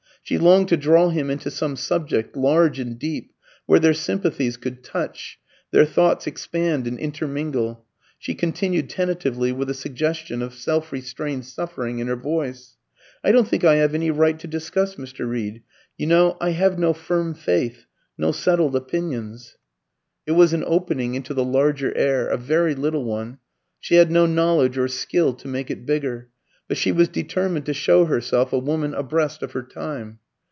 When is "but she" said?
26.67-26.89